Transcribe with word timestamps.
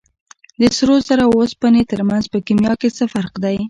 د 0.59 0.61
سرو 0.77 0.95
زرو 1.07 1.23
او 1.27 1.31
اوسپنې 1.39 1.81
ترمنځ 1.91 2.23
په 2.33 2.37
کیمیا 2.45 2.73
کې 2.81 2.89
څه 2.97 3.03
فرق 3.13 3.33
دی 3.43 3.55